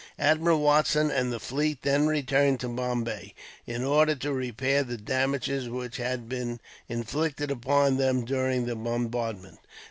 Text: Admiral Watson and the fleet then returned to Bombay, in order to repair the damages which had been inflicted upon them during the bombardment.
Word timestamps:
Admiral 0.17 0.59
Watson 0.61 1.11
and 1.11 1.31
the 1.31 1.39
fleet 1.39 1.83
then 1.83 2.07
returned 2.07 2.59
to 2.59 2.67
Bombay, 2.67 3.35
in 3.67 3.83
order 3.83 4.15
to 4.15 4.33
repair 4.33 4.81
the 4.83 4.97
damages 4.97 5.69
which 5.69 5.97
had 5.97 6.27
been 6.27 6.59
inflicted 6.89 7.51
upon 7.51 7.97
them 7.97 8.25
during 8.25 8.65
the 8.65 8.75
bombardment. 8.75 9.59